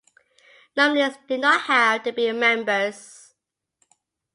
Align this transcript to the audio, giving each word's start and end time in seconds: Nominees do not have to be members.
Nominees 0.75 1.19
do 1.27 1.37
not 1.37 1.61
have 1.61 2.01
to 2.01 2.11
be 2.11 2.31
members. 2.31 3.35